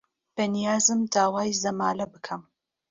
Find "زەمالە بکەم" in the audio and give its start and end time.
1.63-2.41